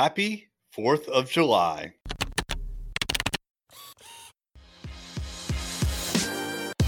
Happy 0.00 0.46
4th 0.78 1.08
of 1.08 1.28
July. 1.28 1.92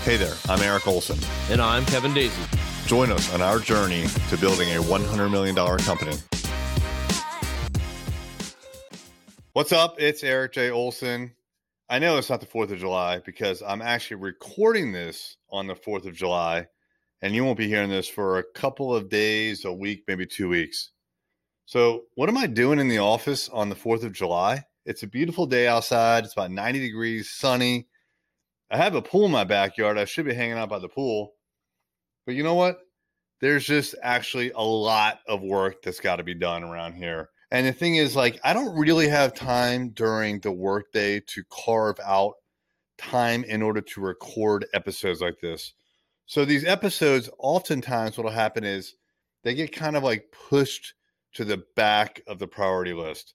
Hey 0.05 0.17
there, 0.17 0.35
I'm 0.49 0.61
Eric 0.63 0.87
Olson. 0.87 1.19
And 1.51 1.61
I'm 1.61 1.85
Kevin 1.87 2.13
Daisey. 2.13 2.87
Join 2.87 3.11
us 3.11 3.35
on 3.35 3.43
our 3.43 3.59
journey 3.59 4.07
to 4.29 4.39
building 4.39 4.69
a 4.69 4.81
$100 4.81 5.29
million 5.29 5.57
company. 5.79 6.17
What's 9.55 9.73
up? 9.73 9.97
It's 9.99 10.23
Eric 10.23 10.53
J. 10.53 10.71
Olson. 10.71 11.33
I 11.89 11.99
know 11.99 12.17
it's 12.17 12.31
not 12.31 12.41
the 12.41 12.47
4th 12.47 12.71
of 12.71 12.79
July 12.79 13.19
because 13.27 13.61
I'm 13.61 13.83
actually 13.83 14.21
recording 14.21 14.93
this 14.93 15.37
on 15.51 15.67
the 15.67 15.75
4th 15.75 16.07
of 16.07 16.15
July, 16.15 16.69
and 17.23 17.35
you 17.35 17.45
won't 17.45 17.59
be 17.59 17.67
hearing 17.67 17.91
this 17.91 18.07
for 18.07 18.39
a 18.39 18.45
couple 18.55 18.95
of 18.95 19.09
days, 19.09 19.65
a 19.65 19.73
week, 19.73 20.05
maybe 20.07 20.27
two 20.27 20.49
weeks. 20.49 20.93
So, 21.71 22.07
what 22.17 22.29
am 22.29 22.37
I 22.37 22.49
doing 22.49 22.81
in 22.81 22.89
the 22.89 22.99
office 22.99 23.49
on 23.49 23.69
the 23.69 23.77
4th 23.77 24.03
of 24.03 24.13
July? 24.13 24.65
It's 24.85 25.05
a 25.05 25.07
beautiful 25.07 25.47
day 25.47 25.69
outside. 25.69 26.25
It's 26.25 26.33
about 26.33 26.51
90 26.51 26.81
degrees, 26.81 27.31
sunny. 27.31 27.87
I 28.73 28.77
have 28.77 28.97
a 28.97 29.03
pool 29.03 29.27
in 29.27 29.31
my 29.31 29.45
backyard. 29.45 29.97
I 29.97 30.05
should 30.05 30.25
be 30.25 30.35
hanging 30.35 30.59
out 30.59 30.69
by 30.69 30.81
the 30.81 30.89
pool. 30.89 31.35
But 32.27 32.35
you 32.35 32.43
know 32.43 32.57
what? 32.57 32.81
There's 33.41 33.65
just 33.65 33.95
actually 34.03 34.51
a 34.51 34.65
lot 34.65 35.21
of 35.29 35.43
work 35.43 35.83
that's 35.83 36.01
got 36.01 36.17
to 36.17 36.25
be 36.25 36.35
done 36.35 36.65
around 36.65 36.95
here. 36.95 37.29
And 37.53 37.65
the 37.65 37.73
thing 37.73 37.95
is, 37.95 38.17
like, 38.17 38.41
I 38.43 38.53
don't 38.53 38.77
really 38.77 39.07
have 39.07 39.33
time 39.33 39.91
during 39.91 40.41
the 40.41 40.51
workday 40.51 41.21
to 41.21 41.45
carve 41.53 42.01
out 42.05 42.35
time 42.99 43.45
in 43.45 43.63
order 43.63 43.81
to 43.81 44.01
record 44.01 44.67
episodes 44.75 45.21
like 45.21 45.39
this. 45.41 45.73
So 46.27 46.45
these 46.45 46.65
episodes, 46.65 47.31
oftentimes, 47.39 48.17
what'll 48.17 48.33
happen 48.33 48.65
is 48.65 48.97
they 49.45 49.55
get 49.55 49.71
kind 49.71 49.97
of 49.97 50.03
like 50.03 50.35
pushed 50.49 50.95
to 51.35 51.45
the 51.45 51.63
back 51.77 52.23
of 52.27 52.39
the 52.39 52.49
priority 52.49 52.93
list. 52.93 53.35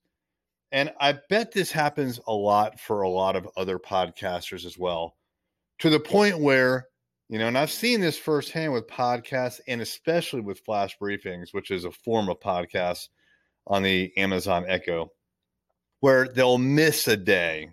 And 0.71 0.91
I 0.99 1.17
bet 1.29 1.51
this 1.51 1.71
happens 1.71 2.19
a 2.27 2.33
lot 2.33 2.79
for 2.79 3.01
a 3.01 3.09
lot 3.09 3.35
of 3.35 3.47
other 3.55 3.79
podcasters 3.79 4.65
as 4.65 4.77
well, 4.77 5.15
to 5.79 5.89
the 5.89 5.99
point 5.99 6.39
where, 6.39 6.87
you 7.29 7.39
know, 7.39 7.47
and 7.47 7.57
I've 7.57 7.71
seen 7.71 8.01
this 8.01 8.17
firsthand 8.17 8.73
with 8.73 8.87
podcasts 8.87 9.61
and 9.67 9.81
especially 9.81 10.41
with 10.41 10.59
flash 10.59 10.97
briefings, 10.97 11.53
which 11.53 11.71
is 11.71 11.85
a 11.85 11.91
form 11.91 12.29
of 12.29 12.39
podcast 12.39 13.07
on 13.67 13.83
the 13.83 14.11
Amazon 14.17 14.65
Echo, 14.67 15.11
where 16.01 16.27
they'll 16.27 16.57
miss 16.57 17.07
a 17.07 17.17
day 17.17 17.69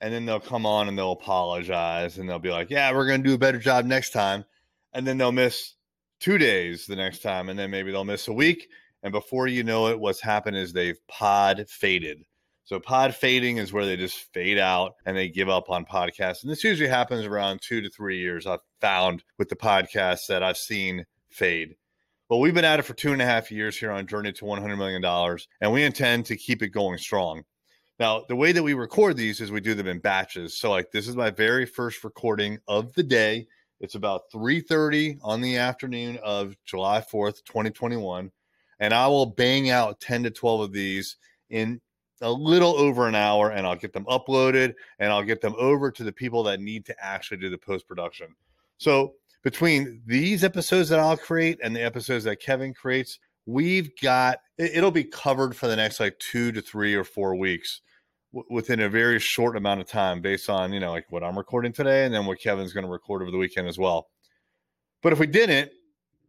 and 0.00 0.12
then 0.12 0.26
they'll 0.26 0.40
come 0.40 0.66
on 0.66 0.88
and 0.88 0.96
they'll 0.96 1.12
apologize 1.12 2.18
and 2.18 2.28
they'll 2.28 2.38
be 2.38 2.50
like, 2.50 2.70
yeah, 2.70 2.92
we're 2.92 3.06
going 3.06 3.22
to 3.22 3.28
do 3.28 3.34
a 3.34 3.38
better 3.38 3.58
job 3.58 3.84
next 3.84 4.10
time. 4.10 4.44
And 4.92 5.06
then 5.06 5.18
they'll 5.18 5.32
miss 5.32 5.74
two 6.20 6.38
days 6.38 6.86
the 6.86 6.96
next 6.96 7.22
time. 7.22 7.48
And 7.48 7.58
then 7.58 7.70
maybe 7.70 7.90
they'll 7.90 8.04
miss 8.04 8.28
a 8.28 8.32
week. 8.32 8.68
And 9.02 9.12
before 9.12 9.46
you 9.46 9.62
know 9.62 9.88
it, 9.88 10.00
what's 10.00 10.20
happened 10.20 10.56
is 10.56 10.72
they've 10.72 10.98
pod 11.08 11.66
faded. 11.68 12.24
So 12.64 12.80
pod 12.80 13.14
fading 13.14 13.58
is 13.58 13.72
where 13.72 13.86
they 13.86 13.96
just 13.96 14.32
fade 14.32 14.58
out 14.58 14.94
and 15.04 15.16
they 15.16 15.28
give 15.28 15.48
up 15.48 15.70
on 15.70 15.84
podcasts. 15.84 16.42
And 16.42 16.50
this 16.50 16.64
usually 16.64 16.88
happens 16.88 17.24
around 17.24 17.62
two 17.62 17.80
to 17.80 17.88
three 17.88 18.18
years. 18.18 18.46
I've 18.46 18.58
found 18.80 19.22
with 19.38 19.48
the 19.48 19.56
podcasts 19.56 20.26
that 20.28 20.42
I've 20.42 20.56
seen 20.56 21.04
fade. 21.30 21.76
Well, 22.28 22.40
we've 22.40 22.54
been 22.54 22.64
at 22.64 22.80
it 22.80 22.82
for 22.82 22.94
two 22.94 23.12
and 23.12 23.22
a 23.22 23.24
half 23.24 23.52
years 23.52 23.78
here 23.78 23.92
on 23.92 24.08
Journey 24.08 24.32
to 24.32 24.44
$100 24.44 24.76
million, 24.76 25.38
and 25.60 25.72
we 25.72 25.84
intend 25.84 26.26
to 26.26 26.36
keep 26.36 26.60
it 26.60 26.70
going 26.70 26.98
strong. 26.98 27.44
Now, 28.00 28.24
the 28.28 28.34
way 28.34 28.50
that 28.50 28.64
we 28.64 28.74
record 28.74 29.16
these 29.16 29.40
is 29.40 29.52
we 29.52 29.60
do 29.60 29.74
them 29.74 29.86
in 29.86 30.00
batches. 30.00 30.58
So, 30.58 30.70
like, 30.70 30.90
this 30.90 31.06
is 31.06 31.14
my 31.14 31.30
very 31.30 31.66
first 31.66 32.02
recording 32.02 32.58
of 32.66 32.92
the 32.94 33.04
day. 33.04 33.46
It's 33.78 33.94
about 33.94 34.22
3:30 34.32 35.18
on 35.22 35.40
the 35.40 35.56
afternoon 35.56 36.18
of 36.24 36.56
July 36.64 37.00
4th, 37.00 37.44
2021, 37.44 38.32
and 38.80 38.92
I 38.92 39.06
will 39.06 39.26
bang 39.26 39.70
out 39.70 40.00
10 40.00 40.24
to 40.24 40.30
12 40.30 40.60
of 40.60 40.72
these 40.72 41.16
in 41.50 41.80
a 42.22 42.30
little 42.30 42.76
over 42.76 43.06
an 43.08 43.14
hour 43.14 43.50
and 43.50 43.66
I'll 43.66 43.76
get 43.76 43.92
them 43.92 44.06
uploaded 44.06 44.74
and 44.98 45.12
I'll 45.12 45.22
get 45.22 45.40
them 45.40 45.54
over 45.58 45.90
to 45.90 46.04
the 46.04 46.12
people 46.12 46.42
that 46.44 46.60
need 46.60 46.86
to 46.86 46.96
actually 47.04 47.38
do 47.38 47.50
the 47.50 47.58
post 47.58 47.86
production. 47.86 48.28
So, 48.78 49.14
between 49.42 50.02
these 50.06 50.42
episodes 50.42 50.88
that 50.88 50.98
I'll 50.98 51.16
create 51.16 51.60
and 51.62 51.76
the 51.76 51.82
episodes 51.82 52.24
that 52.24 52.40
Kevin 52.40 52.74
creates, 52.74 53.20
we've 53.44 53.90
got 54.02 54.38
it'll 54.58 54.90
be 54.90 55.04
covered 55.04 55.54
for 55.54 55.68
the 55.68 55.76
next 55.76 56.00
like 56.00 56.18
two 56.18 56.50
to 56.52 56.60
three 56.60 56.94
or 56.94 57.04
four 57.04 57.36
weeks 57.36 57.80
within 58.50 58.80
a 58.80 58.88
very 58.88 59.18
short 59.18 59.56
amount 59.56 59.80
of 59.80 59.86
time 59.86 60.20
based 60.20 60.50
on, 60.50 60.72
you 60.72 60.80
know, 60.80 60.90
like 60.90 61.06
what 61.10 61.22
I'm 61.22 61.38
recording 61.38 61.72
today 61.72 62.04
and 62.04 62.14
then 62.14 62.26
what 62.26 62.40
Kevin's 62.40 62.72
going 62.72 62.84
to 62.84 62.90
record 62.90 63.22
over 63.22 63.30
the 63.30 63.38
weekend 63.38 63.68
as 63.68 63.78
well. 63.78 64.08
But 65.02 65.12
if 65.12 65.18
we 65.18 65.26
didn't, 65.26 65.70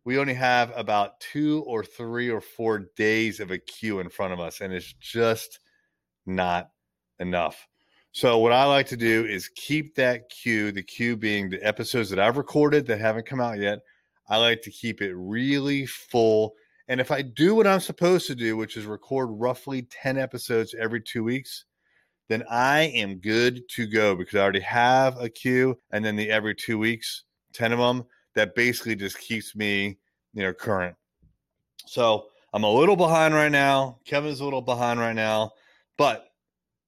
we 0.07 0.17
only 0.17 0.33
have 0.33 0.71
about 0.77 1.19
two 1.19 1.65
or 1.67 1.83
three 1.83 2.29
or 2.29 2.39
four 2.39 2.87
days 2.95 3.41
of 3.41 3.51
a 3.51 3.57
queue 3.57 3.99
in 3.99 4.07
front 4.07 4.31
of 4.31 4.39
us, 4.39 4.61
and 4.61 4.71
it's 4.71 4.93
just 4.93 5.59
not 6.25 6.69
enough. 7.19 7.67
So 8.13 8.37
what 8.37 8.53
I 8.53 8.63
like 8.63 8.87
to 8.87 8.95
do 8.95 9.25
is 9.25 9.49
keep 9.49 9.95
that 9.95 10.29
queue, 10.29 10.71
the 10.71 10.81
queue 10.81 11.17
being 11.17 11.49
the 11.49 11.61
episodes 11.61 12.09
that 12.09 12.19
I've 12.19 12.37
recorded 12.37 12.85
that 12.85 13.01
haven't 13.01 13.25
come 13.25 13.41
out 13.41 13.59
yet. 13.59 13.79
I 14.29 14.37
like 14.37 14.61
to 14.61 14.71
keep 14.71 15.01
it 15.01 15.13
really 15.13 15.85
full. 15.85 16.53
And 16.87 17.01
if 17.01 17.11
I 17.11 17.21
do 17.21 17.53
what 17.53 17.67
I'm 17.67 17.81
supposed 17.81 18.27
to 18.27 18.35
do, 18.35 18.55
which 18.55 18.77
is 18.77 18.85
record 18.85 19.25
roughly 19.25 19.89
10 19.91 20.17
episodes 20.17 20.73
every 20.79 21.01
two 21.01 21.25
weeks, 21.25 21.65
then 22.29 22.45
I 22.49 22.83
am 22.83 23.17
good 23.17 23.67
to 23.71 23.85
go 23.85 24.15
because 24.15 24.35
I 24.35 24.39
already 24.41 24.61
have 24.61 25.17
a 25.19 25.27
queue 25.27 25.77
and 25.91 26.05
then 26.05 26.15
the 26.15 26.29
every 26.29 26.55
two 26.55 26.77
weeks, 26.77 27.25
10 27.51 27.73
of 27.73 27.79
them, 27.79 28.05
that 28.37 28.53
basically 28.53 28.95
just 28.95 29.17
keeps 29.17 29.55
me, 29.55 29.97
you 30.33 30.43
know, 30.43 30.53
current. 30.53 30.95
So 31.87 32.27
I'm 32.53 32.63
a 32.63 32.71
little 32.71 32.95
behind 32.95 33.33
right 33.33 33.51
now. 33.51 33.97
Kevin's 34.05 34.41
a 34.41 34.43
little 34.43 34.61
behind 34.61 34.99
right 34.99 35.15
now. 35.15 35.53
But 35.97 36.27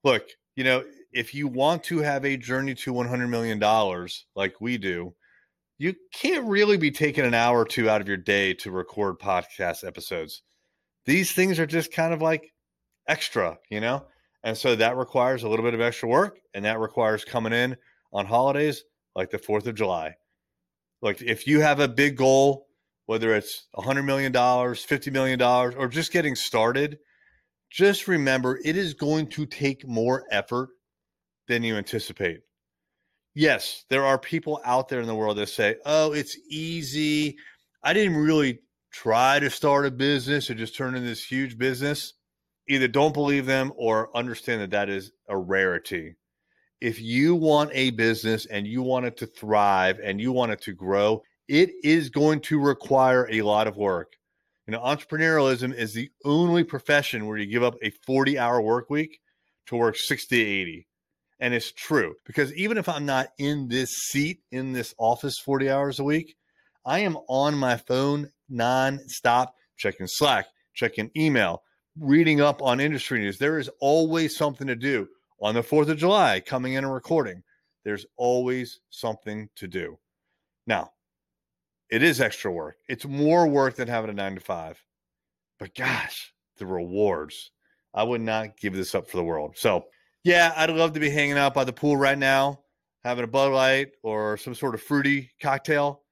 look, 0.03 0.29
you 0.55 0.63
know, 0.63 0.83
if 1.11 1.33
you 1.33 1.47
want 1.47 1.83
to 1.85 1.99
have 1.99 2.23
a 2.23 2.37
journey 2.37 2.75
to 2.75 2.93
$100 2.93 3.27
million 3.29 3.59
like 4.35 4.61
we 4.61 4.77
do, 4.77 5.15
you 5.79 5.95
can't 6.13 6.45
really 6.45 6.77
be 6.77 6.91
taking 6.91 7.25
an 7.25 7.33
hour 7.33 7.61
or 7.61 7.65
two 7.65 7.89
out 7.89 7.99
of 7.99 8.07
your 8.07 8.17
day 8.17 8.53
to 8.53 8.69
record 8.69 9.17
podcast 9.17 9.83
episodes. 9.83 10.43
These 11.05 11.31
things 11.31 11.57
are 11.57 11.65
just 11.65 11.91
kind 11.91 12.13
of 12.13 12.21
like 12.21 12.53
extra, 13.07 13.57
you 13.71 13.79
know? 13.79 14.05
And 14.43 14.55
so 14.55 14.75
that 14.75 14.97
requires 14.97 15.41
a 15.41 15.49
little 15.49 15.65
bit 15.65 15.73
of 15.73 15.81
extra 15.81 16.07
work 16.07 16.37
and 16.53 16.63
that 16.65 16.79
requires 16.79 17.25
coming 17.25 17.53
in 17.53 17.75
on 18.13 18.27
holidays 18.27 18.83
like 19.15 19.31
the 19.31 19.39
4th 19.39 19.65
of 19.65 19.73
July. 19.73 20.15
Like 21.01 21.21
if 21.21 21.47
you 21.47 21.61
have 21.61 21.79
a 21.79 21.87
big 21.87 22.17
goal, 22.17 22.67
whether 23.05 23.33
it's 23.33 23.67
$100 23.75 24.05
million, 24.05 24.31
$50 24.31 25.11
million, 25.11 25.41
or 25.41 25.87
just 25.87 26.11
getting 26.11 26.35
started, 26.35 26.99
just 27.71 28.07
remember 28.07 28.59
it 28.63 28.75
is 28.75 28.93
going 28.93 29.27
to 29.27 29.45
take 29.45 29.87
more 29.87 30.25
effort 30.31 30.69
than 31.47 31.63
you 31.63 31.75
anticipate. 31.75 32.41
Yes, 33.35 33.85
there 33.89 34.05
are 34.05 34.17
people 34.17 34.59
out 34.65 34.89
there 34.89 35.01
in 35.01 35.07
the 35.07 35.15
world 35.15 35.37
that 35.37 35.49
say, 35.49 35.75
oh, 35.85 36.11
it's 36.11 36.37
easy. 36.49 37.37
I 37.83 37.93
didn't 37.93 38.17
really 38.17 38.59
try 38.91 39.39
to 39.39 39.49
start 39.49 39.85
a 39.85 39.91
business 39.91 40.49
or 40.49 40.55
just 40.55 40.75
turn 40.75 40.95
into 40.95 41.07
this 41.07 41.23
huge 41.23 41.57
business. 41.57 42.13
Either 42.67 42.87
don't 42.87 43.13
believe 43.13 43.45
them 43.45 43.71
or 43.77 44.15
understand 44.15 44.61
that 44.61 44.71
that 44.71 44.89
is 44.89 45.11
a 45.27 45.37
rarity. 45.37 46.15
If 46.81 47.01
you 47.01 47.35
want 47.35 47.71
a 47.73 47.91
business 47.91 48.45
and 48.45 48.65
you 48.65 48.81
want 48.81 49.05
it 49.05 49.17
to 49.17 49.25
thrive 49.25 49.99
and 50.01 50.21
you 50.21 50.31
want 50.31 50.51
it 50.53 50.61
to 50.61 50.73
grow, 50.73 51.23
it 51.47 51.71
is 51.83 52.09
going 52.09 52.39
to 52.41 52.59
require 52.59 53.27
a 53.29 53.41
lot 53.41 53.67
of 53.67 53.75
work. 53.75 54.13
You 54.65 54.73
know, 54.73 54.81
entrepreneurialism 54.81 55.73
is 55.73 55.93
the 55.93 56.09
only 56.23 56.63
profession 56.63 57.25
where 57.25 57.37
you 57.37 57.47
give 57.47 57.63
up 57.63 57.75
a 57.81 57.91
40 58.05 58.37
hour 58.37 58.61
work 58.61 58.89
week 58.89 59.19
to 59.65 59.75
work 59.75 59.97
60 59.97 60.35
to 60.35 60.49
80. 60.49 60.87
And 61.39 61.53
it's 61.53 61.71
true 61.71 62.15
because 62.25 62.53
even 62.53 62.77
if 62.77 62.87
I'm 62.87 63.05
not 63.05 63.29
in 63.37 63.67
this 63.67 63.89
seat 63.89 64.41
in 64.51 64.73
this 64.73 64.93
office 64.97 65.39
40 65.39 65.69
hours 65.69 65.99
a 65.99 66.03
week, 66.03 66.35
I 66.85 66.99
am 66.99 67.17
on 67.27 67.55
my 67.55 67.77
phone 67.77 68.29
non-stop 68.47 69.53
checking 69.77 70.07
Slack, 70.07 70.47
checking 70.73 71.11
email, 71.15 71.63
reading 71.97 72.39
up 72.39 72.61
on 72.61 72.79
industry 72.79 73.19
news. 73.19 73.37
There 73.37 73.57
is 73.57 73.69
always 73.79 74.37
something 74.37 74.67
to 74.67 74.75
do 74.75 75.07
on 75.41 75.55
the 75.55 75.61
4th 75.61 75.89
of 75.89 75.97
July 75.97 76.39
coming 76.39 76.73
in 76.73 76.83
and 76.83 76.93
recording. 76.93 77.43
There's 77.83 78.05
always 78.17 78.81
something 78.89 79.49
to 79.55 79.67
do. 79.67 79.97
Now, 80.67 80.91
it 81.89 82.03
is 82.03 82.21
extra 82.21 82.51
work. 82.51 82.77
It's 82.87 83.05
more 83.05 83.47
work 83.47 83.75
than 83.75 83.87
having 83.87 84.09
a 84.09 84.13
9 84.13 84.35
to 84.35 84.41
5. 84.41 84.83
But 85.57 85.75
gosh, 85.75 86.33
the 86.57 86.65
rewards. 86.65 87.51
I 87.93 88.03
would 88.03 88.21
not 88.21 88.57
give 88.57 88.75
this 88.75 88.93
up 88.93 89.09
for 89.09 89.17
the 89.17 89.23
world. 89.23 89.53
So, 89.55 89.85
yeah, 90.23 90.53
I'd 90.55 90.69
love 90.69 90.93
to 90.93 90.99
be 90.99 91.09
hanging 91.09 91.37
out 91.37 91.53
by 91.53 91.63
the 91.63 91.73
pool 91.73 91.97
right 91.97 92.17
now, 92.17 92.59
having 93.03 93.23
a 93.23 93.27
Bud 93.27 93.51
Light 93.51 93.91
or 94.03 94.37
some 94.37 94.53
sort 94.53 94.75
of 94.75 94.81
fruity 94.81 95.31
cocktail. 95.41 96.03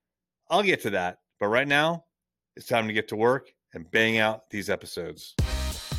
I'll 0.50 0.64
get 0.64 0.82
to 0.84 0.90
that. 0.92 1.20
But 1.40 1.50
right 1.50 1.68
now, 1.68 2.06
it's 2.56 2.66
time 2.66 2.88
to 2.88 2.94
get 2.94 3.08
to 3.10 3.16
work 3.16 3.54
and 3.74 3.90
bang 3.92 4.18
out 4.18 4.50
these 4.50 4.70
episodes. 4.70 5.36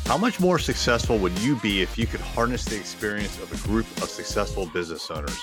How 0.09 0.17
much 0.17 0.39
more 0.39 0.57
successful 0.57 1.19
would 1.19 1.37
you 1.37 1.55
be 1.57 1.83
if 1.83 1.95
you 1.95 2.07
could 2.07 2.19
harness 2.19 2.65
the 2.65 2.75
experience 2.75 3.37
of 3.43 3.53
a 3.53 3.67
group 3.67 3.85
of 4.01 4.09
successful 4.09 4.65
business 4.65 5.11
owners? 5.11 5.39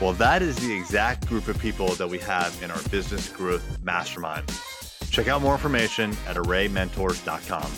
Well, 0.00 0.14
that 0.14 0.40
is 0.40 0.56
the 0.56 0.72
exact 0.72 1.26
group 1.26 1.46
of 1.46 1.58
people 1.58 1.88
that 1.88 2.08
we 2.08 2.18
have 2.20 2.58
in 2.62 2.70
our 2.70 2.80
business 2.84 3.28
growth 3.28 3.78
mastermind. 3.82 4.50
Check 5.10 5.28
out 5.28 5.42
more 5.42 5.52
information 5.52 6.16
at 6.26 6.36
arraymentors.com. 6.36 7.70